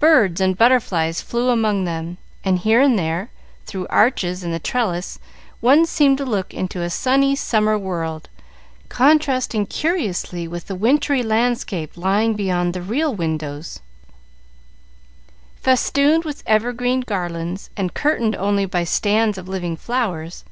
[0.00, 3.30] Birds and butterflies flew among them, and here and there,
[3.64, 5.20] through arches in the trellis,
[5.60, 8.28] one seemed to look into a sunny summer world,
[8.88, 13.78] contrasting curiously with the wintry landscape lying beyond the real windows,
[15.62, 20.44] festooned with evergreen garlands, and curtained only by stands of living flowers.